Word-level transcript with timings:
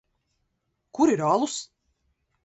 Kur 0.93 1.07
ir 1.15 1.19
alus? 1.27 1.57